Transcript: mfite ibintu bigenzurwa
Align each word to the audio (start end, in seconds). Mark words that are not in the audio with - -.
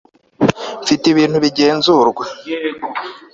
mfite 0.83 1.03
ibintu 1.09 1.37
bigenzurwa 1.45 2.25